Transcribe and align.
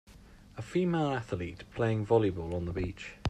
A 0.57 0.63
female 0.63 1.11
athlete 1.11 1.63
playing 1.75 2.07
volleyball 2.07 2.55
on 2.55 2.65
the 2.65 2.73
beach. 2.73 3.11